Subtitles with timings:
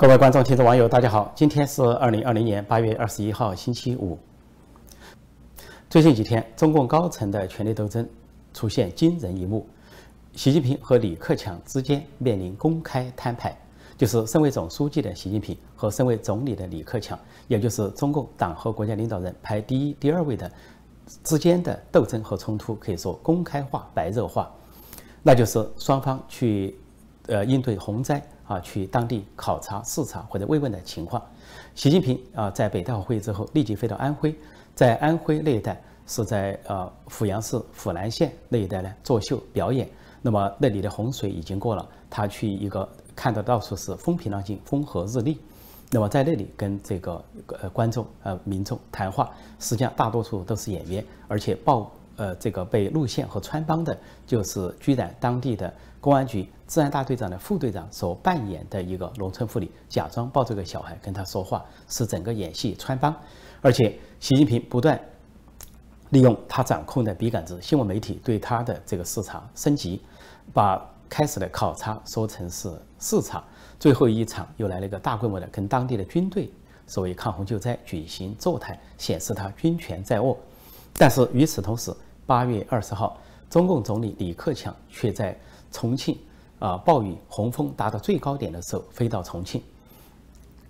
[0.00, 1.32] 各位观众、听众、网友，大家好！
[1.34, 4.16] 今天是二零二零年八月二十一号，星期五。
[5.90, 8.08] 最近几天，中共高层的权力斗争
[8.54, 9.66] 出现惊人一幕：
[10.36, 13.58] 习近平和李克强之间面临公开摊牌，
[13.96, 17.18] 就是身为总书记的习近平和身为总理的李克强，
[17.48, 20.48] 也就是中共党和国家领导人排第一、第二位的
[21.24, 24.48] 之间的斗争和冲突，可以说公开化、白热化。
[25.24, 26.78] 那就是双方去
[27.26, 28.24] 呃应对洪灾。
[28.48, 31.22] 啊，去当地考察、视察或者慰问的情况。
[31.74, 34.34] 习近平啊，在北戴河会议之后，立即飞到安徽，
[34.74, 39.86] 在安徽那一带是在呃阜阳市阜南县那一带呢作秀表演。
[40.20, 45.38] 那么那里的洪水已经过了，他去一个看到到处是风平浪静、风和日丽。
[45.90, 47.22] 那么在那里跟这个
[47.62, 53.96] 呃观众呃民众谈话，实际上大多数都是演员，而且报呃这个被路线和穿帮的，
[54.26, 56.48] 就是居然当地的公安局。
[56.68, 63.12] 治安大队长的副队长所扮演的一个农村妇女，假装抱着个小孩跟他说话，是整个演戏穿帮。
[63.62, 65.00] 而且，习近平不断
[66.10, 70.02] 利用他掌控的笔杆子新闻媒体对他的这个视察升级，
[70.52, 70.78] 把
[71.08, 73.42] 开始的考察说成是视察，
[73.80, 76.50] 最后一场又来了一个大规模的跟当地的军队
[76.86, 80.36] 所谓抗洪救灾举行座谈，显示他军权在握。
[80.92, 81.90] 但是与此同时，
[82.26, 85.34] 八月二十号，中共总理李克强却在
[85.72, 86.18] 重庆。
[86.58, 89.62] 啊，暴雨洪峰达到最高点的时候，飞到重庆。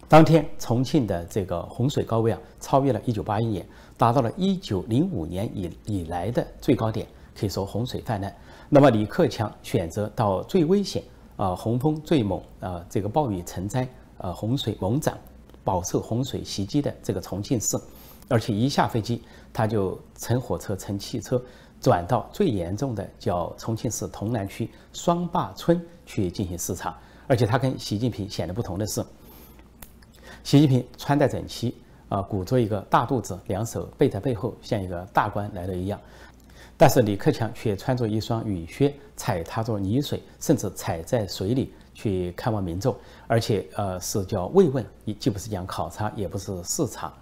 [0.07, 7.07] 当天，重庆的这个洪水高位啊，超越了一九八一年，达到了一九零五年以以来的最高点，
[7.39, 8.35] 可以说洪水泛滥。
[8.69, 11.03] 那么，李克强选择到最危险
[11.37, 13.87] 啊，洪峰最猛啊，这个暴雨成灾
[14.19, 15.17] 啊，洪水猛涨，
[15.63, 17.79] 饱受洪水袭击的这个重庆市，
[18.29, 21.43] 而且一下飞机，他就乘火车、乘汽车。
[21.81, 29.05] 转到最严重的叫重庆市潼南区双坝村去进行视察，而且他跟习近平显得不同的是，
[30.43, 31.77] 习近平穿戴整齐
[32.09, 36.01] 啊，鼓着一个大肚子，两手背在背后，像一个大官来了一样。
[36.77, 42.95] 但是李克强却穿着一双雨靴，踩踏着泥水，甚至踩在水里去看望民众，
[43.27, 44.85] 而且呃是叫慰问，
[45.19, 47.13] 既不是讲考察，也不是视察。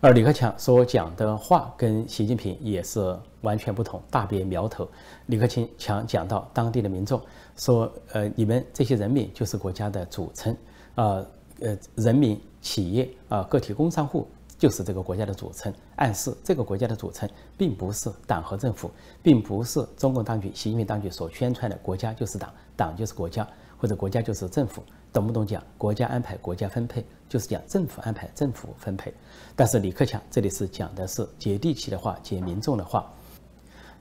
[0.00, 4.88] 而李克强所讲的话跟习近平也是完全不同，大别苗头。
[5.26, 5.44] 李克
[5.76, 7.20] 强讲到当地的民众
[7.56, 10.56] 说：“呃，你们这些人民就是国家的组成，
[10.94, 11.20] 啊，
[11.60, 15.72] 呃，人民、企业啊，个体工商户就是这个国家的组成。
[15.96, 18.88] 暗示这个国家的组成并不是党和政府，
[19.20, 23.46] 并不是中共当局、习近平当局所宣传的国家就是党，党就是国家，
[23.76, 29.12] 或者国家就是政府。”懂不懂讲国家安排国家分配，就是讲政府安排政府分配。
[29.56, 33.10] 但是李克强这里是讲的是接地气的话，接民众的话。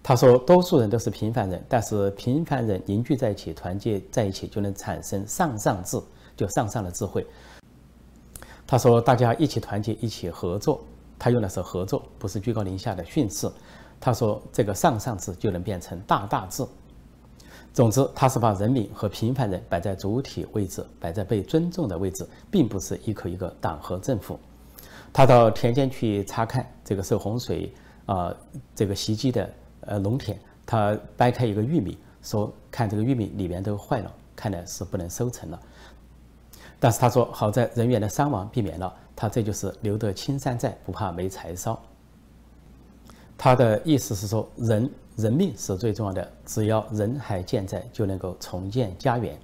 [0.03, 5.97] 他说，多数人都是平凡人，但是平凡人凝聚在一起，团结在一起，就能产生上上智，
[6.35, 7.25] 就上上的智慧。
[8.67, 10.83] 他说，大家一起团结，一起合作。
[11.17, 13.49] 他用的是合作，不是居高临下的训斥。
[13.99, 16.67] 他说，这个上上智就能变成大大智。
[17.77, 24.39] 总之，他是把人民和平凡人摆在主体位置，摆在被尊重的位置，并不是一口一个党和政府。
[25.13, 27.71] 他到田间去查看这个受洪水
[28.07, 28.35] 啊
[28.73, 29.47] 这个袭击的
[29.81, 35.61] 呃农田，他掰开一个玉米，说看这个玉米里面都坏了，看来是不能收成了。
[36.79, 41.79] 但是他说好在人员的伤亡避免了，他这就是留得青山在，不怕没柴烧。
[43.37, 44.89] 他的意思是说人。
[45.17, 49.35] 人命是最重要的，只要人还健在，就能够重建家园。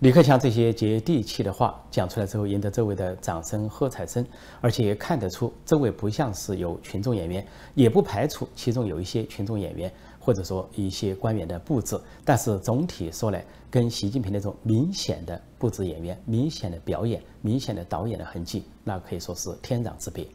[0.00, 4.22] 李克强这些接地气的话讲出来之后，赢得周围的掌声喝彩声，
[4.60, 11.98] 而且也看得出周围不像是有群众演员，也不排除其中有一些群众演员，或者说一些官员的布置。
[12.26, 20.26] 但是总体说来，跟习近平那种明显的布置演员、明显的表演、明显的导演的痕迹，那可以说是天壤之别。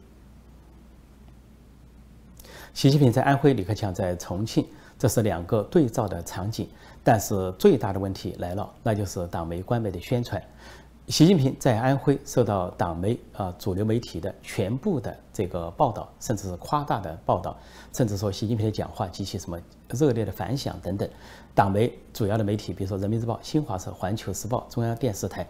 [2.74, 4.66] 习近平在安徽，李克强在重庆，
[4.98, 6.66] 这是两个对照的场景。
[7.04, 10.42] 但是最大的问题来了，那就是党媒官媒的宣传。
[11.08, 17.54] 习近平在安徽受到党媒啊主流媒体的全部的这个报道，甚至是夸大的报道，
[17.92, 19.60] 甚至说习近平的讲话激起什么
[19.90, 21.06] 热烈的反响等等。
[21.54, 25.46] 党媒主要的媒体，比如说人民日报、新华社、环球时报、中央电视台，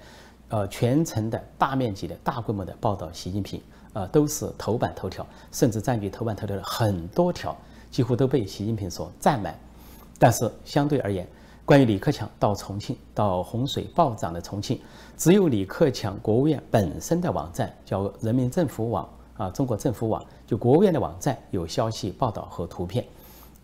[0.52, 3.60] 呃，全程的大面积的大规模的报道习近平。
[3.94, 7.56] 呃，都是头版头条，甚至占据头版头条的很多条，
[7.90, 9.58] 几乎都被习近平所占满。
[10.18, 11.26] 但是相对而言，
[11.64, 14.80] 关于李克强到重庆，到洪水暴涨的重庆，
[15.16, 23.06] 只有李克强国务院本身的网站叫人民政府网啊，中国政府网，就国务院的网站有消息报道和图片，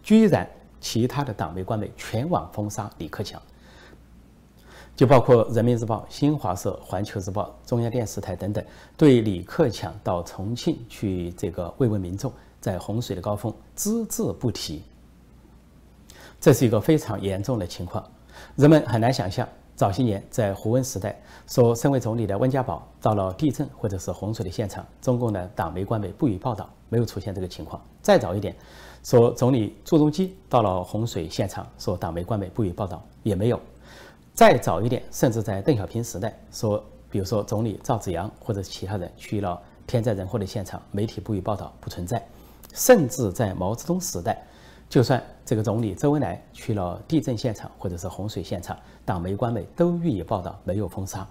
[0.02, 0.46] 居然
[0.80, 3.40] 其他的党媒官媒全网封杀李克强。
[4.98, 8.64] 就包括人民日报、新华社、环球日报、中央电视台等等，
[8.96, 14.82] 对李克强到重庆去这个慰问民众，在洪水的高峰只字不提。
[16.40, 18.04] 这是一个非常严重的情况，
[18.56, 21.16] 人们很难想象，早些年在胡温时代，
[21.46, 27.80] 说身为总理的温家宝到了地震或者是洪水的现场，中共的党媒官媒不予报道，没有出现这个情况。
[28.02, 28.52] 再早一点，
[29.04, 33.60] 说总理朱镕基到了洪水现场，说党媒官媒不予报道，也没有。
[34.38, 36.80] 再早一点，甚至在邓小平时代，说
[37.10, 42.24] 比如说总理赵紫阳或者其他人去了天灾人祸的现场，媒体不予报道，不存在。
[42.72, 44.40] 甚至在毛泽东时代。
[44.88, 51.26] 就算这个总理周恩来去了地震现场或者是洪水现场，党媒官媒都予以报道，没有封杀。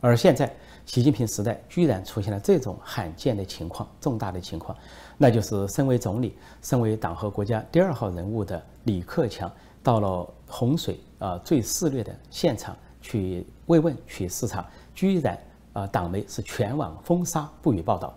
[0.00, 0.52] 而现在
[0.86, 4.76] 习近平时代居然出现了这种罕见的情况、重大的情况，
[5.16, 9.48] 那就是身为总理、身为党和国家第二号人物的李克强
[9.82, 15.38] 到了洪水啊最肆虐的现场去慰问、去视察，居然
[15.72, 18.14] 啊党媒是全网封杀，不予报道。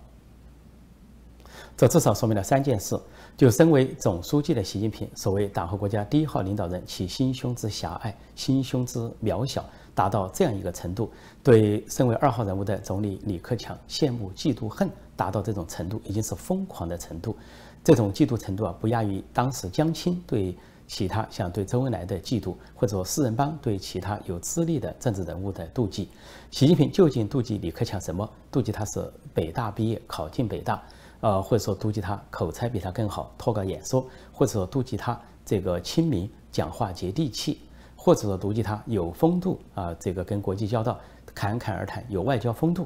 [1.75, 2.99] 这至少说明了三件事。
[3.35, 9.65] 就身为总书记的习近平，所谓党和国家第一号领导人，其心胸之狭隘、心胸之渺小，
[9.95, 11.09] 达到这样一个程度；
[11.41, 17.35] 对身为二号人物的总理李克强，羡慕、嫉妒、恨，达到这种程度，已经是疯狂的程度。
[17.83, 20.55] 这种嫉妒程度啊，不亚于当时江青对
[20.93, 26.07] 其他像对周恩来的嫉妒，或者说四人帮对其他有资历的政治人物的妒忌。
[26.51, 28.29] 习近平究竟妒忌李克强什么？
[28.51, 30.79] 妒忌他是北大毕业，考进北大。
[31.21, 37.57] 呃，或者说妒忌他口才比他更好，脱稿演说，或者说妒忌他这个亲民，讲话接地气，
[37.95, 40.99] 或者说妒忌他有风度啊，这个跟国际交道
[41.33, 42.85] 侃侃而谈，有外交风度。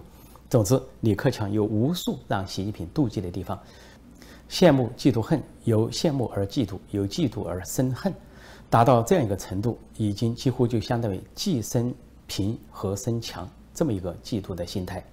[0.50, 3.60] 总之，李克强有无数让习近平妒忌的地方，
[4.50, 8.14] 羡慕、嫉妒、恨，由羡慕而嫉妒，由嫉妒而生恨，
[8.70, 11.94] 达到这样一个程度，已经几乎就相当于既生
[12.28, 15.04] 平和生强这么一个嫉妒的心态。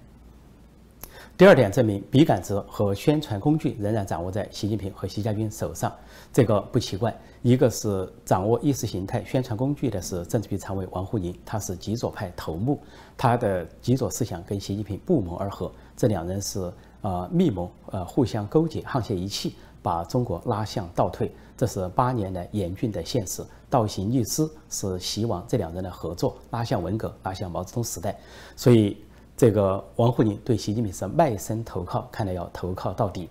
[1.37, 5.93] 第二点证明，笔杆子和宣传工具仍然掌握在习近平和习家军手上，
[6.31, 7.13] 这个不奇怪。
[7.41, 12.81] 一个是掌握意识形态宣传工具的是政治局常委王沪宁，他是极左派头目，
[13.17, 16.71] 他的极左思想跟习近平不谋而合，这两人是
[17.05, 19.53] 呃密谋，呃互相勾结，沆瀣一气，
[19.83, 21.31] 把中国拉向倒退。
[21.55, 23.43] 这是八年来严峻的现实。
[23.69, 28.17] 倒行逆施是希望这两人的合作拉向文革，拉向毛泽东时代，
[28.55, 28.97] 所以。
[29.37, 33.29] 这个王沪宁对习近平是卖身投靠，看来要投靠到底。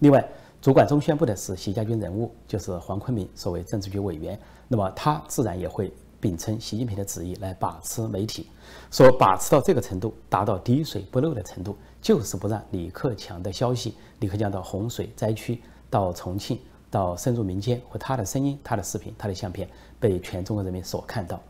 [0.00, 0.22] 另外，
[0.60, 4.38] 主管中宣部的是习家军人物，就是黄坤明，作为政治局委员，
[4.68, 5.90] 那么他自然也会
[6.20, 8.48] 秉承习近平的旨意来把持媒体。
[8.90, 15.60] 说把持到这个程度，达到滴水不漏的程度，就是不让李克强的消息，李克强到洪水灾区、
[15.90, 16.58] 到重庆、
[16.90, 19.68] 到深入民间和他的声音、他的视频、他的相片
[19.98, 21.40] 被全中国人民所看到。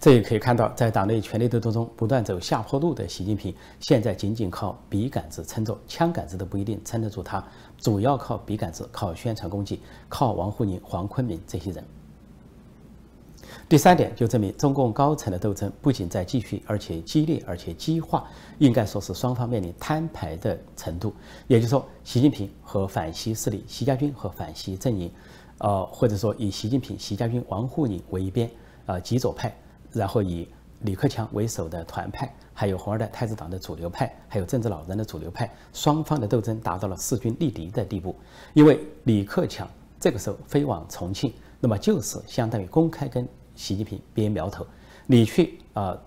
[0.00, 7.44] 这也可以看到，在党内权力斗争中不断走下坡路的习近平，现在仅仅靠笔杆子撑着，枪杆子都不一定撑得住他，
[7.76, 11.84] 主要靠笔杆子，靠宣传工具，靠王沪宁、黄坤明这些人。
[13.68, 18.28] 第三点就证明，中共高层的斗争不仅在继续，而且激烈，而且激化，
[18.58, 21.14] 应该说是双方面临摊牌的程度。
[21.46, 25.10] 也就是说，习近平和反习势力、习家军和反习阵营，
[25.58, 28.50] 呃，或者说以习近平、习家军、王沪宁为一边，
[28.86, 29.54] 呃，极左派。
[29.92, 30.48] 然后以
[30.80, 38.14] 李克强为首的团派，还有红二代太子党的主流派，还有政治老人的主流派，双方的斗争达到了势均力敌的地步。
[38.52, 39.68] 因为李克强
[39.98, 44.66] 这个时候飞往重庆，那么就是相当于公开跟习近平编苗头。
[45.06, 45.98] 你去啊，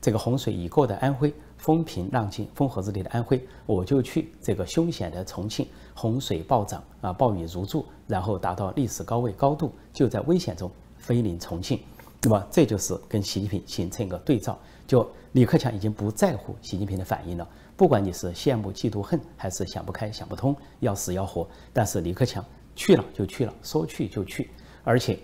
[0.00, 11.78] 这个洪水已过的安徽，风平浪静、风和日丽的安徽，我就去这个凶险的重庆，洪水暴涨啊，暴雨如注，然后达到历史高位高度，就在危险中飞临重庆。
[12.22, 24.50] 那么这就是跟习近平形成一个对照，就李克强已经不在乎习近平的反应了，不管你是羡慕、嫉妒、恨，还是想不开、想不通，要死要活，但是李克强去了就去了，说去就去，
[24.82, 25.16] 而且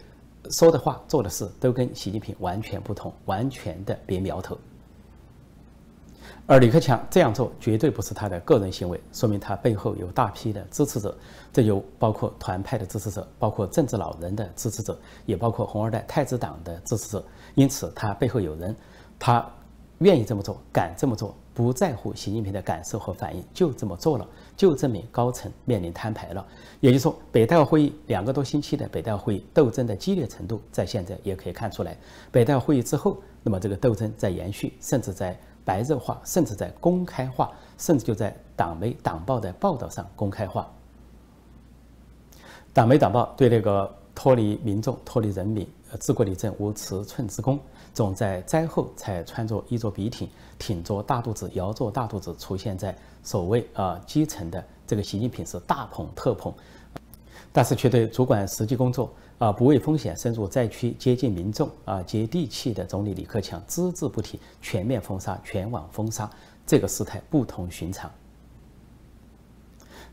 [0.51, 4.57] 说的话、做的事都跟习近平完全不同，完全的别苗头。
[6.47, 11.17] 而李克强这样做绝对不是他的个人行为，说明他背后有大批的支持者，
[11.53, 17.25] 这就包括团派的支持者，包括政治老人的支持者，也包括红二代太子党的支持者。
[17.55, 18.77] 因此，他背后有人，
[19.19, 19.51] 他
[20.01, 26.45] 愿意这么做，敢这么做，不在乎习近平的感受和反应，就这么做了，就证明高层面临摊牌了。
[26.81, 31.97] 也就是说，北戴河会议两个多星期的北戴河会议斗争的激烈程度，在现在也可以看出来。
[32.31, 35.39] 北戴河会议之后，那么这个斗争在延续，甚至在。
[35.67, 40.71] 白热化，甚至在公开化，甚至就在党媒党报的报道上公开化。
[42.75, 45.67] 党媒党报对那个脱离民众、脱离人民，
[45.99, 47.59] 治国理政无尺寸之功，
[47.95, 56.53] 总在灾后才穿着衣着笔挺，挺着大肚子，摇着大肚子出现在所谓啊基层的这个习近平是大捧特捧，
[57.53, 66.29] 但是却对主管实际工作啊不畏风险深入灾区接近民众啊接地气的总理李克强只字不提，全面封杀，全网封杀，
[66.67, 68.11] 这个事态不同寻常。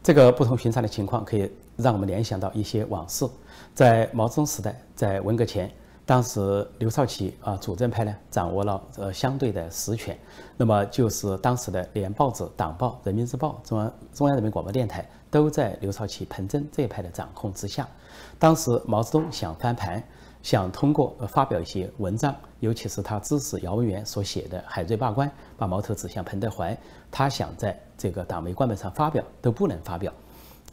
[0.04, 3.24] 这个不同寻常的情况，可以让我们联想到一些往事。
[3.74, 5.72] 在毛泽东时代，在文革前，
[6.06, 10.18] 当时刘少奇啊主政派呢掌握了呃相对的实权，
[10.58, 17.88] 那么就是当时的连报纸、党报、人民日报、中央中央人民广播电台都在刘少奇、彭真这一派的掌控之下。
[18.38, 20.04] 当时毛泽东想翻盘，
[20.42, 25.28] 想通过发表一些文章，尤其是他支持姚文元所写的《海瑞罢官》，
[25.58, 26.78] 把矛头指向彭德怀，
[27.10, 27.80] 他想在。
[28.02, 30.12] 这个党媒官本上发表都不能发表，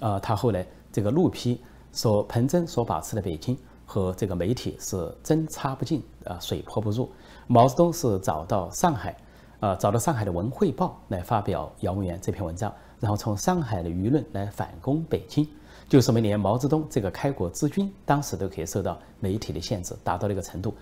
[0.00, 3.54] 啊，他后来这个怒批说彭真所把持的北京
[3.88, 7.10] 和这个媒体是针插不进啊，水泼不入。
[7.46, 9.16] 毛泽东是找到上海，
[9.60, 15.48] 啊，找到上海的《文汇报》来发表姚文元这篇文章，然后从上海的舆论来反攻北京，
[15.88, 20.74] 就说明连毛泽东这个开国之君当时都可以受到媒体的限制，达到了一个程度。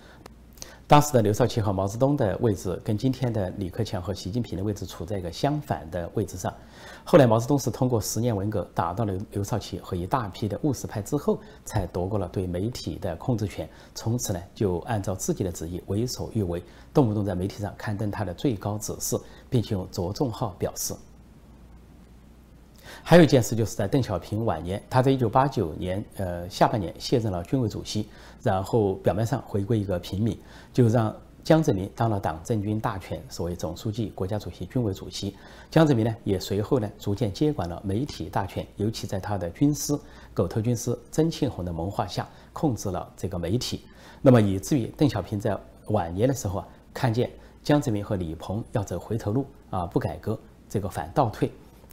[0.87, 6.53] 当时的刘少奇和毛泽东的位置跟今天的李克强和习近平的位置处在一个相反的位置上。
[7.03, 13.69] 后来毛泽东是通过十年文革打到了刘少奇和一大批的务实派之后，才夺过了对媒体的控制权。
[13.93, 16.63] 从此呢，就按照自己的旨意为所欲为，
[16.93, 20.93] 动不动在媒体上刊登他的最高指示，并且用着重号表示。
[23.03, 28.07] 还有一件事，就是在邓小平晚年，他在一九八九年呃下半年卸任了军委主席，
[28.43, 30.37] 然后表面上回归一个平民，
[30.73, 35.33] 就让江泽民当了党政军大权，所谓总书记、国家主席、军委主席。
[35.71, 39.97] 江泽民呢，也随后呢逐渐接管了媒体大权，尤其在他的军师、
[40.33, 43.81] 狗头军师曾庆红的谋划下，控制了这个媒体。
[44.21, 47.31] 那么以至于邓小平在晚年的时候啊，看见
[47.63, 50.37] 江泽民和李鹏要走回头路啊，不改革，
[50.67, 51.49] 这个反倒退，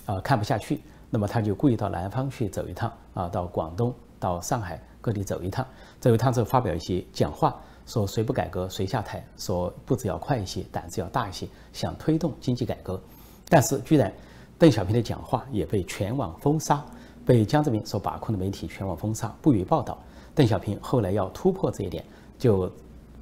[0.07, 0.81] 啊，看不下去。
[1.15, 5.65] 那么他就故意到南方去走一趟啊，到广东、到上海各地走一趟，
[6.01, 7.55] 走一趟之后发表一些讲话，
[7.87, 13.01] 说谁不改革谁下台，说步子要快一些，胆子要大一些，想推动经济改革。
[13.49, 14.13] 但是居然
[14.59, 16.85] 邓小平的讲话也被全网封杀，
[17.25, 19.97] 被江泽民所把控的媒体全网封杀，不予报道。
[20.35, 22.05] 邓小平后来要突破这一点，
[22.37, 22.69] 就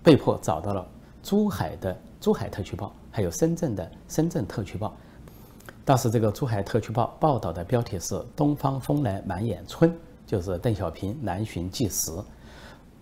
[0.02, 0.88] 被迫找到了
[1.22, 4.96] 珠海的珠海特区报，还有深圳的深圳特区报。
[5.84, 9.92] 当时这个珠海特区报报道的标题是“东方风来满眼春”，
[10.24, 12.12] 就是邓小平南巡纪实。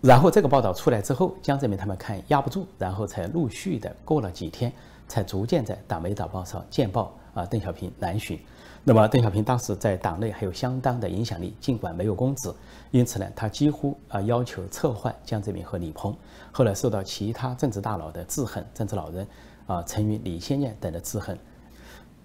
[0.01, 4.73] 然后这个报道出来之后，江泽民他们看压不住，然后才陆续的过了几天，
[5.07, 8.39] 才逐渐在党媒导报上见报啊，邓小平南巡。
[8.83, 12.51] 那么邓小平当时在党内还有相当的影响力，尽管没有公职，
[12.89, 16.17] 因此呢，他几乎啊要求撤换江泽民和李鹏。
[16.51, 19.27] 后来受到其他政治大佬的制衡，政治老人
[19.67, 21.37] 啊，陈云、李先念等的制衡。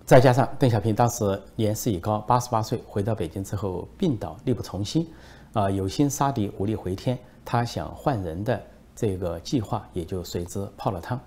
[0.06, 5.04] 再加上邓小平当时年事已高，八十八岁，回到北京之后病倒，力不从心，
[5.52, 8.62] 啊，有心杀敌，无力回天，他想换人的
[8.94, 11.20] 这个计划也就随之泡了汤。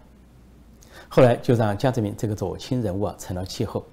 [1.10, 3.84] 后来就让江泽民这个左倾人物啊成了气候。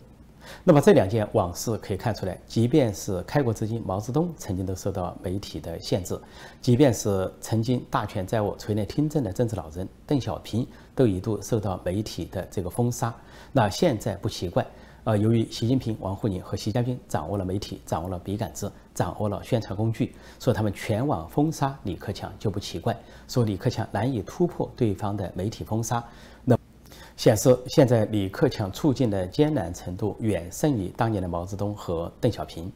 [0.63, 6.17] 那么这两件往事可以看出来，即便是开国之君毛泽东曾经都受到媒体的限制，
[6.61, 10.65] 即便是曾经大权在握、垂帘听政的政治老人邓小平
[10.97, 13.15] 都一度受到媒体的这个封杀。
[13.53, 14.67] 那现在不奇怪，
[15.05, 22.97] 呃，由于习近平、王沪宁和习家军掌握了媒体，掌握了笔杆子，掌握了宣传工具，说他们全网封杀李克强就不奇怪。
[23.29, 26.03] 说李克强难以突破对方的媒体封杀，
[26.45, 26.59] 那
[27.17, 32.73] 显示现在李克强处境的艰难程度远胜于当年的毛泽东和邓小平。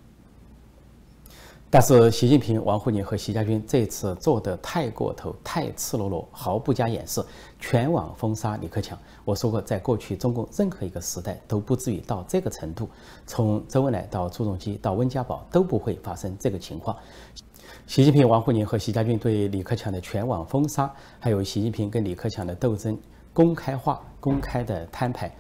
[1.73, 7.25] 但是习近平、王沪宁和习家军这次做的太过头、太赤裸裸，毫不加掩饰，
[7.61, 8.99] 全网封杀李克强。
[9.25, 12.89] 我说过，在过去中共任何一个时代都不至于到这个程度，
[13.25, 16.97] 从周恩来到朱镕基到温家宝都不会发生这个情况。
[17.87, 22.99] 习近平、王沪宁和习家军对李克强的全网封杀，还有习近平跟李克强的斗争
[23.33, 25.33] 公开化、公开的摊牌。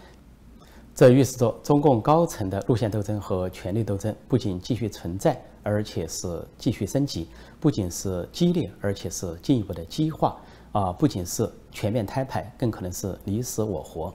[0.95, 7.27] 这预示着中共高层的路线斗争和权力斗争不仅继续存在，而且是继续升级；
[7.59, 10.37] 不仅是激烈，而且是进一步的激化。
[10.73, 14.15] 啊，不仅是全面摊牌，更可能是你死我活。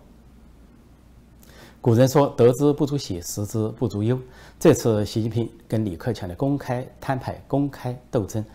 [1.82, 4.18] 古人说：“得之不足喜，失之不足忧。”
[4.58, 8.46] 这次习近平跟李克强的公开摊牌、公开斗争，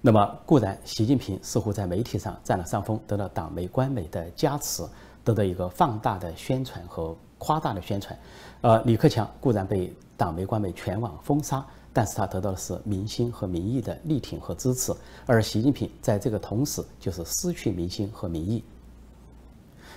[0.00, 4.82] 那么固然习近平似乎在媒体上占了上风，得到党媒官媒的加持，
[5.22, 7.14] 得到一个放大的宣传和。
[7.40, 8.16] 夸大的宣传，
[8.60, 14.92] 呃，李克强固然被党媒官媒全网封杀，但是他得到的是民心和民意的力挺和支持，
[15.24, 18.62] 而习近平在这个同时就是失去民心和民意。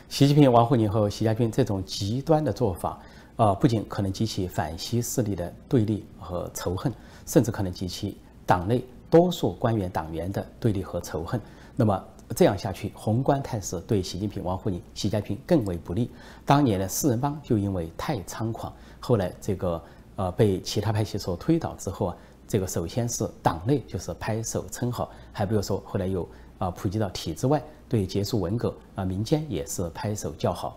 [0.08, 2.98] 习近平、王沪宁和习家军这种极端的做法，
[3.36, 6.94] 呃，不仅可能激起反西势力的对立和仇恨，
[7.26, 11.40] 甚至可能激起党内多数官员党员的对立和仇恨。
[11.76, 12.04] 那么
[12.36, 16.10] 这样下去，宏观态势对习近平、王沪宁、习家军更为不利。
[16.46, 19.84] 当年的四人帮就因为太猖狂，后来这个
[20.16, 26.28] 呃被其他派系所推倒之后啊，这个首先是党内就是拍手称好，还不如说后来又
[26.58, 27.62] 啊普及到体制外。
[27.90, 30.76] 对结束文革啊，民间也是拍手叫好。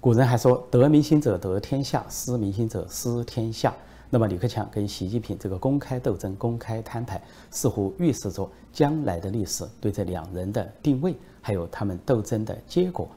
[0.00, 3.74] 古人还说：“得民心者得天下，失民心者失天下。”
[4.12, 13.08] 那么李克强跟习近平这个公开斗争、公开摊牌，似乎预示着将来的历史对这两人的定位，还有他们斗争的结果，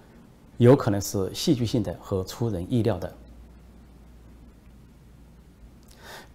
[0.57, 3.11] 有可能是戏剧性的和出人意料的。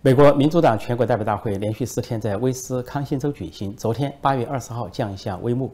[0.00, 5.73] 美国民主党全国代表大会连续四天在威斯康星州举行，昨天八月二十号降下帷幕。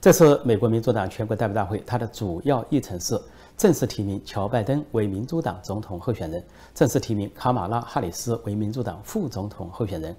[0.00, 3.18] 这次美国民主党全国代表大会，它的主要议程是
[3.56, 6.44] 正式提名乔·拜登为民主党总统候选人，
[6.74, 10.14] 正式提名卡马拉·哈里斯为民主党副总统候选人。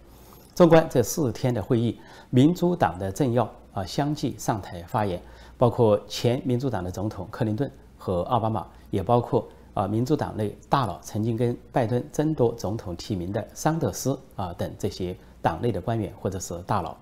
[0.53, 1.99] 纵观这四天的会议，
[2.29, 5.21] 民主党的政要啊相继上台发言，
[5.57, 16.95] 包括前民主党的总统克林顿和奥巴马，也包括啊民主党内大佬曾经跟拜登争夺总统提名的桑德斯啊等这些党内的官员或者是大佬，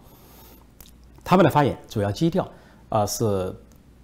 [1.23, 2.47] 他们的发言主要基调。
[2.89, 3.51] 啊，是，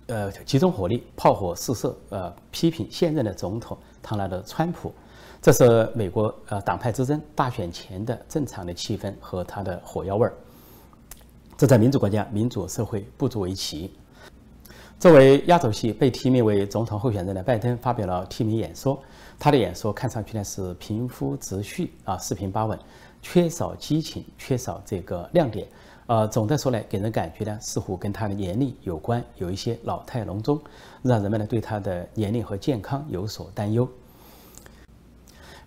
[0.09, 4.91] 呃，集中火力，炮火四射，呃，批评现任的总统唐纳德·川普，
[5.39, 10.33] 这是美国呃党派之争大选前的正常的气氛和它的火药味儿。
[11.55, 13.93] 这在民主国家、民主社会不足为奇。
[14.97, 18.99] 作为压轴戏，被提名为总统候选人的拜登发表了提名演说，
[19.37, 22.77] 他的演说看上去呢是平铺直叙啊，四平八稳，
[23.21, 25.67] 缺少激情，缺少这个亮点。
[26.09, 30.59] 呃，总的说来，给人感觉呢，似乎跟他的年龄有关，有一些老态龙钟，
[31.03, 33.87] 让人们呢对他的年龄和健康有所担忧。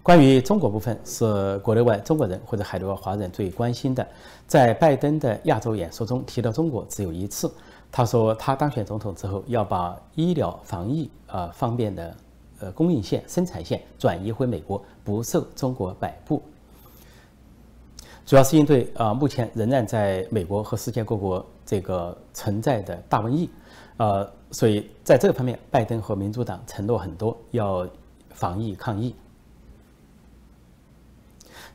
[0.02, 4.04] 关于中国部分，是国内外中国人或者海内外华人最关心的。
[4.48, 7.48] 在拜登的亚洲演说中提到中国只有一次，
[7.92, 12.16] 他说他当选总统之后要把医疗防疫啊方面的
[12.58, 16.42] 呃供应线、生产线转移回美国，不受中国摆布。
[18.32, 23.46] 主要是应对啊，目前仍然在美国和世界各国这个存在的大瘟疫，
[23.98, 27.86] 呃，所以在这个方面，拜登和民主党承诺很多，要
[28.30, 29.14] 防疫抗疫。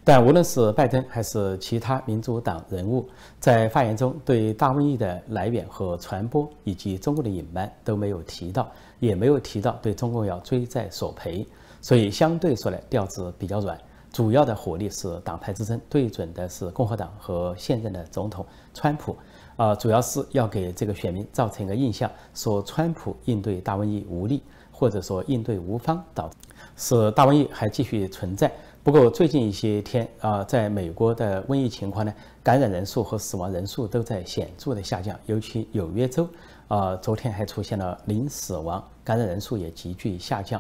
[0.04, 3.08] 但无论是拜登还是其他民主党人物，
[3.40, 8.68] 在发言中对大瘟疫的来源和传播以及中国的隐瞒都没有提到，
[8.98, 11.48] 也没有提到对中共要追债索赔，
[11.84, 13.80] 所以相对说来调子比较软。
[14.12, 19.16] 主要的火力是党派之争，对准的是共和党和现任的总统川普，
[19.56, 24.42] 啊，主要是要给这个选民造成一个印象，说川普应对大瘟疫无力，
[24.72, 26.36] 或者说应对无方，导致
[26.76, 28.52] 使大瘟疫还继续存在。
[28.84, 36.28] 不过最近一些天啊，在美国的瘟疫情况呢，感染人数和死亡人数都在显著的下降，尤其纽约州
[36.70, 40.60] 啊，昨天还出现了零死亡，感染人数也急剧下降。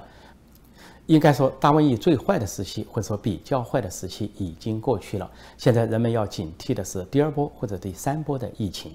[1.07, 5.29] 应该说，大瘟疫最坏的时期，或者说比较坏的时期已经过去了。
[5.57, 8.91] 现在人们要警惕的是第二波或者第三波的疫情。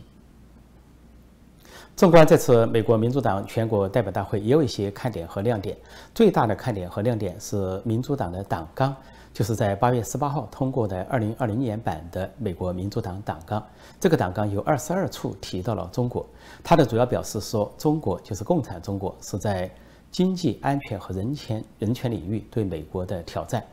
[1.96, 5.75] 纵观这次美国民主党全国代表大会，也有一些看点和亮点。
[6.14, 8.94] 最大的看点和亮点是民主党的党纲，
[9.33, 13.66] 就是在八月十八号通过的二零二零年版的美国民主党党纲。
[13.98, 16.27] 这个党纲有二十二处提到了中国，
[16.62, 19.70] 它的主要表示说，中国就是共产中国是在。
[20.12, 23.64] 经济安全和人权人权领域对美国的挑战，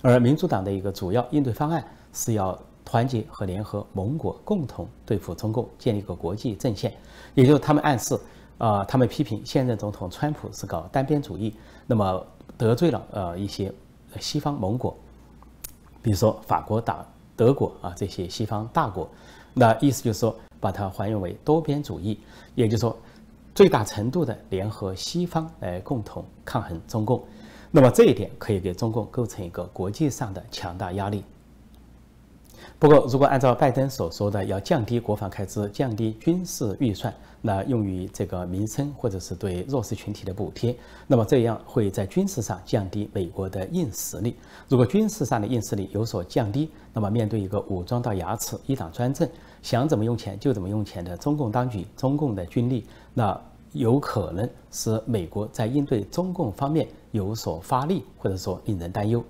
[0.00, 6.94] 而民主党的一个主要应对方案是要团结和联合盟国，共同对付中共，建立一个国际阵线。
[7.34, 8.18] 也就是他们暗示，
[8.56, 11.54] 啊，他们批评现任总统川普是搞单边主义，
[11.86, 12.26] 那么
[12.56, 13.70] 得罪了呃一些
[14.18, 14.96] 西方盟国，
[16.00, 19.06] 比如说法国、打德国啊这些西方大国。
[19.52, 22.18] 那意思就是说，把它还原为多边主义，
[22.54, 22.96] 也就是说。
[23.54, 27.22] 最大程度的联合西方来共同抗衡中共，
[27.70, 31.22] 那么这一点可以给中共构成一个国际上的强大压力。
[32.78, 40.74] 不过，如果按照拜登所说的，要降低国防开支、降低军事预算，那用于这个民生或者是对弱势群体的补贴，
[41.06, 44.36] 那么这样会在军事上降低美国的硬实力。
[44.68, 49.28] 如果军事上的硬实力有所降低，那么面对一个武装到牙齿、一党专政、
[49.62, 53.40] 想怎么用钱就怎么用钱的中共当局、中共的军力，那
[53.72, 59.24] 有可能使美国在应对中共方面有所发力，或者说令人担忧。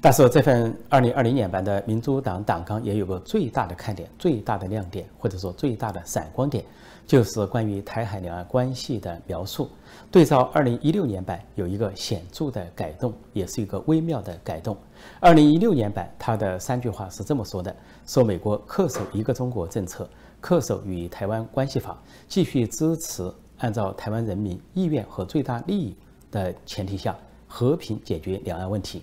[0.00, 6.64] 但是这份二零二零年版的民主党党纲也有个最大的看点、最大的亮点，或者说最大的闪光点，
[7.12, 9.68] 就是关于台海两岸关系的描述。
[10.10, 14.74] 对照二零一六年版有一个显著的改动，也是一个微妙的改动。
[15.20, 20.08] 二零一六年版它的三句话是这么说的：说美国恪守一个中国政策，
[20.40, 25.94] 恪守与台湾关系法，继续支持按照台湾人民意愿和最大利益
[26.30, 27.14] 的前提下
[27.46, 29.02] 和平解决两岸问题。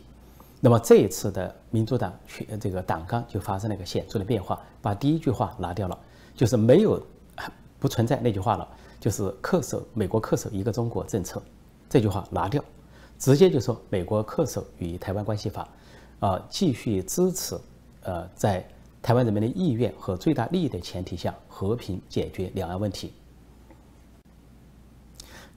[0.60, 5.96] 那么这一次的民主党全这个党纲就发生了一个显著的变化，把第一句话拿掉了，
[6.36, 7.00] 就是没有
[7.80, 8.68] 不存在那句话了，
[9.00, 11.42] 就是恪守美国恪守一个中国政策
[11.90, 12.64] 这句话拿掉，
[13.18, 15.68] 直接就说美国恪守与台湾关系法，
[16.20, 17.58] 啊，继续支持
[18.04, 18.68] 呃在
[19.02, 23.14] 台湾人民的意愿和最大利益的前提下和平解决两岸问题。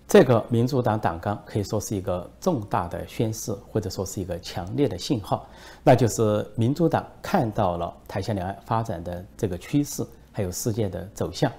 [0.06, 5.48] 这个民主党党纲可以说是一个重大的宣示，或者说是一个强烈的信号，
[5.82, 11.50] 那就是民主党看到了台海两岸发展的这个趋势，还有世界的走向。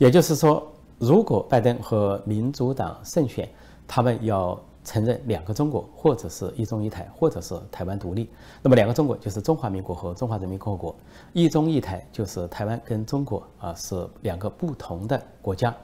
[0.00, 0.66] 也就是说，
[0.98, 3.46] 如果拜登和民主党胜选，
[3.86, 8.26] 他们要承认两个中国，或者是一中一台，或者是台湾独立。
[8.62, 10.96] 那么两个中国就是中华民国和中华人民共和国，
[11.34, 15.74] 一中一台就是台湾跟中国啊是两个不同的国家。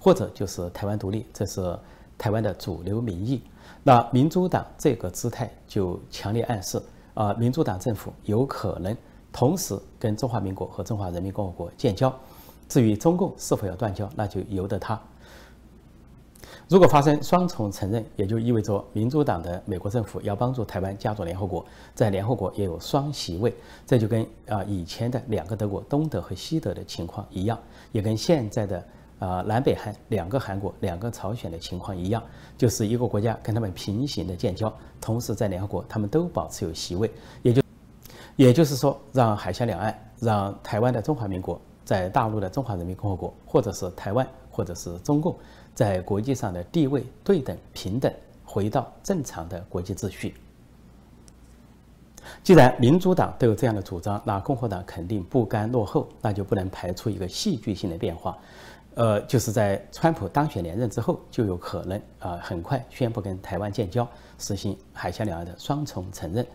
[0.00, 1.78] 或者就是台湾独立，这是
[2.16, 3.42] 台湾的主流民意。
[3.82, 6.80] 那民主党这个姿态就强烈暗示
[7.12, 8.96] 啊，民主党政府有可能
[9.30, 12.10] 同时跟中华民国和中华人民共和国建交。
[12.68, 15.00] 至于中共是否要断交，那就由得他。
[16.68, 23.54] 如果发生双重承认，也就意味着民主党的美国政府要帮助台湾加入联合国，在联合国也有双席位。
[23.86, 27.58] 这就跟啊以前的两个德国，东德和西德的情况一样，
[27.92, 28.84] 也跟现在的。
[29.18, 32.22] 啊，南北韩两个韩国、两个朝鲜的情况一样，
[32.56, 37.10] 就是一个国家跟他们平行的建交，同时在联合国他们都保持有席位，
[37.42, 37.60] 也就
[38.36, 45.34] 也就是说，让海峡两岸、让台湾的中华民国在大陆的中华人民共和国，或者是台湾，或者是中共，
[45.74, 48.12] 在国际上的地位对等平等，
[48.44, 50.34] 回到正常的国际秩序。
[52.42, 58.36] 既然民主党都有这样的主张，那共和党肯定不甘落后，那就不能排除一个戏剧性的变化。
[58.94, 66.46] 呃，就是在川普当选连任之后，就有可能啊，很快宣布跟台湾建交，实行海峡两岸的双重承认。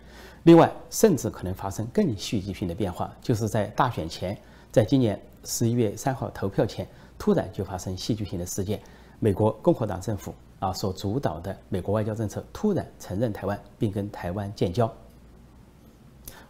[0.44, 4.38] 另外，甚至可能发生更戏剧性的变化，就是在大选前，
[4.74, 6.88] 在今年十一月三号投票前，
[7.20, 8.82] 突然就发生戏剧性的事件：
[9.20, 14.92] 美国共和党政府啊所主导的美国外交政策突然承认台湾，并跟台湾建交，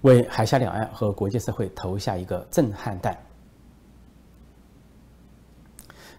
[0.04, 3.18] 为海峡两岸和国际社会投下一个震撼弹。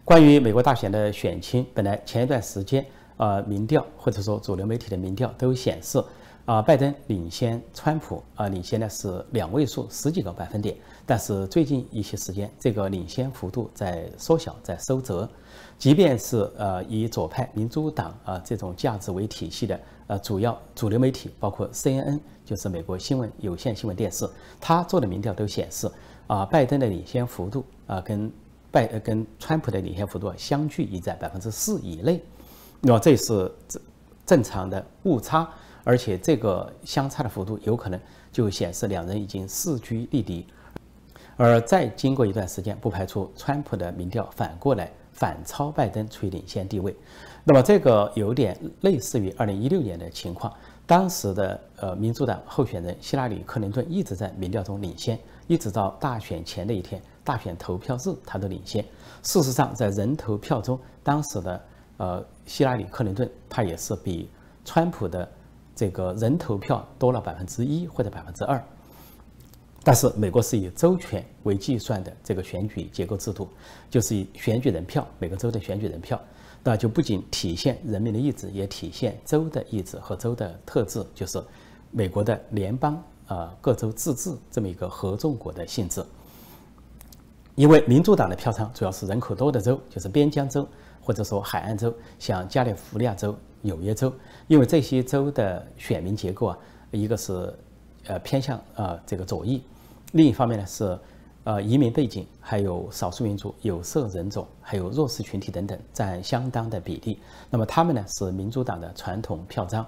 [0.04, 2.84] 关于美国大选的选情，本来前一段时间，
[3.16, 6.04] 呃，民调或者说主流媒体的民调都显示，
[6.44, 10.76] 啊，拜登领先川普，啊，领先的是两位数十几个百分点。
[11.06, 15.14] 但是最近一些时间，这个领先幅度在缩小，在收窄。
[15.78, 24.28] 即便是呃以左派民主党啊这种价值为体系的呃主要主流媒体，包括 CNN，就是美国新闻有线新闻电视，
[24.60, 25.90] 他做的民调都显示，
[26.26, 28.30] 啊，拜登的领先幅度啊跟。
[28.70, 32.20] 拜呃跟川普的领先幅度相距已在百分之四以内，
[32.80, 33.80] 那么这是正
[34.26, 35.48] 正常的误差，
[35.84, 38.00] 而且这个相差的幅度有可能
[38.32, 40.46] 就显示两人已经势均力敌，
[41.36, 46.96] 而再经过一段时间，不排除川普的民调反过来反超拜登，处于领先地位。
[47.44, 50.52] 那么这个有点类似于二零一六年的情况，
[50.86, 57.00] 当时的呃民主党候选人希拉里·克林顿一直在民调中领先，一直到大选前的一天。
[57.22, 58.84] 大选投票日，他都领先。
[59.22, 61.62] 事实上，在人投票中，当时的
[61.96, 64.28] 呃希拉里·克林顿，他也是比
[64.62, 65.26] 川普的
[65.74, 68.62] 这个人投票多了百分之一或者百分之二。
[69.86, 73.46] 但是，美国是以州权为计算的这个选举结构制度，
[73.90, 76.18] 就是以选举人票，每个州的选举人票，
[76.62, 81.38] 那就不仅体现人民的意志，也体现州的意志和州的特质，就是
[81.90, 86.02] 美国的联邦啊各州自治这么一个合众国的性质。
[87.54, 90.66] 因为民主党的票仓主要是人口多的州，就是边疆州
[91.02, 94.12] 或者说海岸州，像加利福尼亚州、纽约州。
[94.46, 96.58] 因为这些州的选民结构啊，
[96.92, 97.52] 一个是
[98.06, 99.62] 呃偏向呃这个左翼，
[100.12, 100.98] 另一方面呢是
[101.42, 107.18] 呃移民背景，还有少数民族、有色人种，还有弱势群体等等，占相当的比例。
[107.50, 109.84] 那么他们呢是民主党的传统票仓，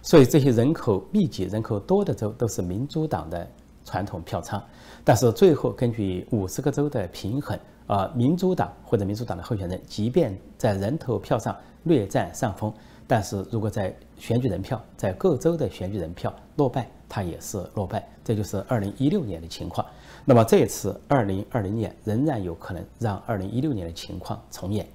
[0.00, 3.46] 所以这些人口密集、人口多的州都是民主党的。
[3.84, 4.62] 传统票仓，
[5.04, 12.72] 但是最后根据五十个州的平衡，啊，民主党或者民主党的候选人，即便在人头票上略占上风，
[13.06, 18.08] 但是如果在选举人票，在各州的选举人票落败，他也是落败。
[18.24, 19.84] 这就是二零一六年的情况。
[20.24, 24.86] 那么这次二零二零年仍然有可能让二零一六年的情况重演。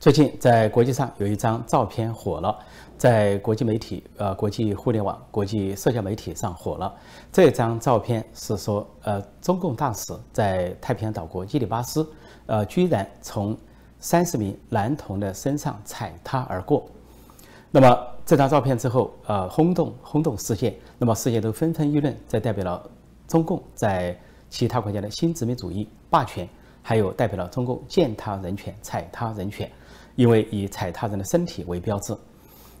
[0.00, 2.58] 最近在国际上有一张照片火了，
[2.96, 6.90] 在国际媒体、呃国际互联网、国际社交媒体上火了。
[7.30, 12.10] 这张照片是说，呃，中共大使在太平洋岛国基里巴斯，
[12.46, 13.54] 呃，居然从
[13.98, 16.88] 三十名男童的身上踩踏而过。
[17.70, 22.90] 那么这张照片之后，呃，轰动轰动世界，那么世界都纷纷议论，这代表了
[23.28, 26.48] 中共在其他国家的新殖民主义霸权，
[26.80, 29.70] 还有代表了中共践踏人权、踩踏人权。
[30.16, 32.16] 因为以踩他人的身体为标志，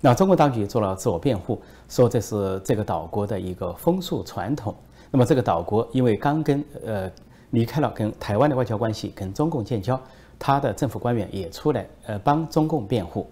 [0.00, 4.74] 那中国当局做了自我辩护，说这是这个岛国的一个风俗传统。
[5.10, 7.10] 那么这个岛国因为刚跟呃
[7.50, 10.00] 离开了跟台湾的外交关系，跟中共建交，
[10.38, 13.28] 他的政府官员也出来呃帮中共辩护，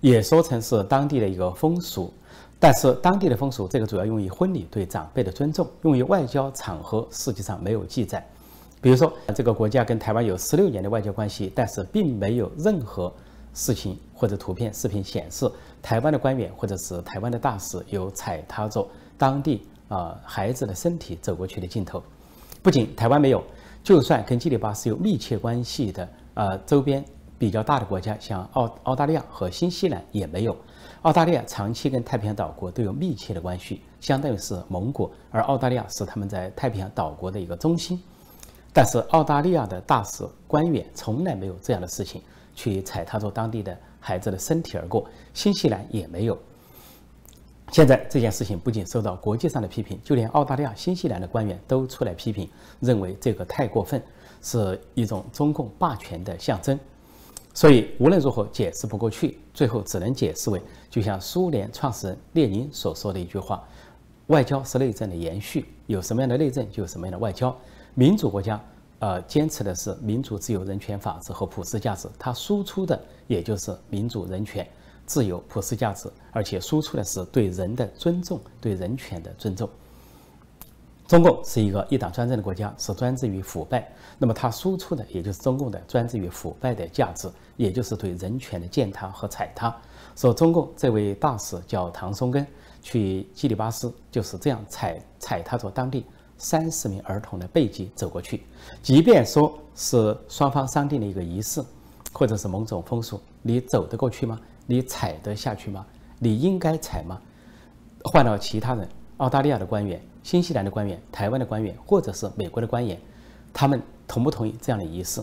[0.00, 2.12] 也说成是当地的一个风俗。
[2.58, 8.26] 但是当地的风俗这个主要用于婚礼对长辈的尊重，用于外交场合实际上没有记载。
[8.80, 13.12] 比如说，这个国家跟台湾有十六年的外交关系，但是并没有任何
[13.54, 15.50] 事情或者图片、视频显示
[15.82, 18.86] 台湾的官员或者是台湾的大使有踩踏着
[19.16, 22.02] 当地啊孩子的身体走过去的镜头。
[22.62, 23.42] 不仅台湾没有，
[23.82, 27.04] 就算跟基里巴斯有密切关系的啊周边
[27.38, 30.54] 比较大的国家，像澳澳大利亚和新西兰也没有。
[31.02, 38.00] 澳大利亚长期跟太平洋岛国都有密切的关系，相当于是盟国，而澳大利亚是他们在太平洋岛国的一个中心。
[38.76, 42.20] 但是澳大利亚的大使官员从来没有这样的事情
[42.54, 46.38] 去踩踏着当地的孩子的身体而过，新西兰也没有。
[47.72, 52.46] 现在这件事情不仅受到国际上的批评，就连澳大利亚、新西兰的官员都出来批评，
[52.80, 54.02] 认为这个太过分，
[54.42, 56.78] 是一种中共霸权的象征。
[57.54, 60.60] 所以无论如何解释不过去，最后只能解释为，
[60.90, 63.66] 就像苏联创始人列宁所说的一句话
[64.28, 67.56] ：“外交是内政的延续，有什么样的内政，就有什么样的外交。”
[67.98, 68.60] 民主国家，
[68.98, 74.68] 呃，坚持的是民主、自由、人权、法治和普世价值，它输出的也就是民主、人权、
[75.06, 79.66] 自由、普世价值，而且输出的是对人的尊重、对人权的尊重。
[81.06, 89.74] 中共是一个一党专政的国家，是专制于腐败，那么它输出的也就是中共的专制于腐败的价值，也就是对人权的践踏和踩踏。
[90.14, 92.46] 说中共这位大使叫唐松根，
[92.82, 96.04] 去基里巴斯就是这样踩踩踏着当地。
[96.38, 98.42] 三十名儿童的背脊走过去，
[98.82, 101.62] 即便说是双方商定的一个仪式，
[102.12, 104.40] 或者是某种风俗，你走得过去吗？
[104.66, 105.86] 你踩得下去吗？
[106.18, 107.20] 你应该踩吗？
[108.04, 113.00] 换到其他人，澳大利亚的官员、新西兰的官员、台湾的官员，或者是美国的官员，
[113.52, 115.22] 他们同不同意这样的仪式？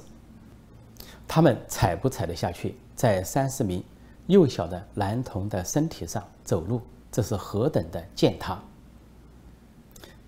[1.28, 2.76] 他们踩不踩得下去？
[2.95, 3.84] 在三十名
[4.28, 8.62] 幼小的男童的身体上走路，这是何等的践踏！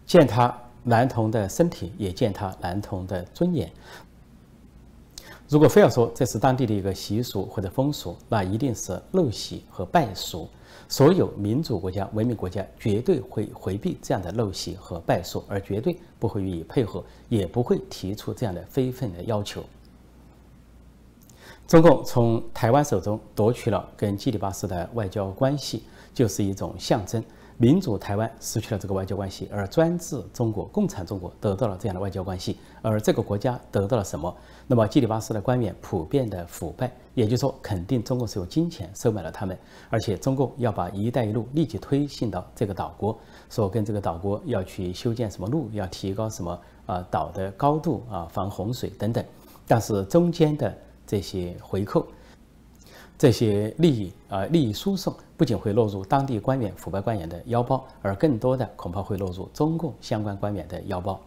[0.05, 0.57] 践踏！
[0.85, 3.69] 男童的身体也践踏男童的尊严。
[5.49, 10.47] 如果非要说这是当地的一个习俗或者风俗，那一定是陋习和败俗。
[10.87, 19.63] 所有民主国家、文明国家绝对会回避这样的陋习和败俗，而绝对不会予以配合，也不会提出这样的非分的要求。
[21.67, 25.81] 中共从台湾手中夺取了跟基里巴斯的外交关系，
[26.13, 27.23] 就是一种象征。
[27.57, 34.35] 民主台湾失去了这个外交关系，而专制中国、共产中国得到了这样的外交关系，而这个国家得到了什么？
[34.67, 39.57] 那么基里巴斯的官员普遍的腐败，也就是说，肯定中共是用金钱收买了他们，
[39.89, 43.17] 而且中共要把“一带一路”立即推进到这个岛国，
[43.49, 49.23] 说跟这个岛国要去修建什么路，要提高什么啊岛的高度啊，防洪水等等，
[49.65, 50.75] 但是中间的
[51.07, 52.05] 这些回扣。
[53.17, 61.19] 这些利益啊，利益输送不仅会落入当地官员、腐败官员的腰包，而更多的恐怕会落入中共相关官员的腰包。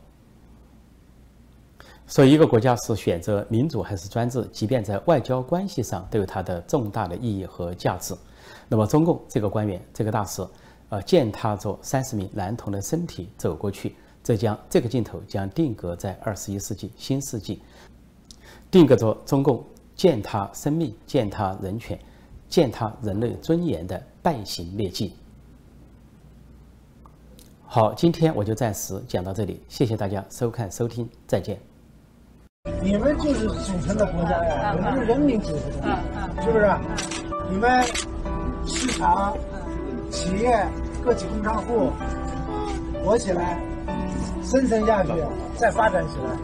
[2.06, 8.14] 所以，一个国家是选择民主还是专制，即便在外交关系上都有它的重大的意义和价值。
[8.68, 10.46] 那么，中共这个官员、这个大使，
[10.90, 17.62] 呃，践踏着三十名男童的身体走过去，这将这个镜头将定格在二十一世纪新世纪，
[18.70, 19.64] 定格着中共。
[19.98, 21.98] 践踏生命、践踏人权、
[22.48, 25.12] 践踏人类尊严的败行劣迹。
[27.66, 31.58] 好，今天我就暂时讲到这里，谢谢大家收看收听，再见。
[32.80, 35.98] 你们就是组成的国家呀，我们是人民组成的，
[36.42, 36.78] 是不是？
[37.50, 37.84] 你们
[38.64, 39.36] 市场、
[40.12, 40.64] 企业、
[41.04, 41.90] 个体工商户
[43.04, 43.60] 活起来，
[44.44, 45.10] 生存下去，
[45.56, 46.36] 再发展起来。